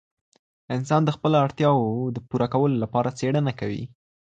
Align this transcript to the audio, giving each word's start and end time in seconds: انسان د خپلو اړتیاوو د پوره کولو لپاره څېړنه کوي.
انسان 0.75 1.01
د 1.05 1.09
خپلو 1.15 1.35
اړتیاوو 1.45 2.11
د 2.15 2.17
پوره 2.29 2.47
کولو 2.53 2.75
لپاره 2.83 3.15
څېړنه 3.19 3.51
کوي. 3.59 3.83